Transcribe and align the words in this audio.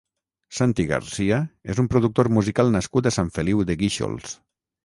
Santi 0.59 0.85
Garcia 0.91 1.37
és 1.75 1.83
un 1.83 1.89
productor 1.95 2.31
musical 2.39 2.75
nascut 2.79 3.11
a 3.11 3.15
Sant 3.19 3.33
Feliu 3.39 3.63
de 3.73 3.81
Guíxols. 3.83 4.35